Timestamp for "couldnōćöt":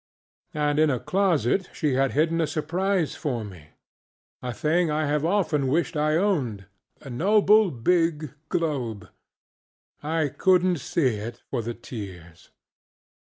10.35-10.79